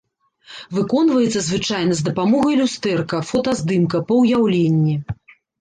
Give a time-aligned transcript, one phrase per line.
[0.77, 4.95] Выконваецца звычайна з дапамогай люстэрка, фотаздымка, па ўяўленні.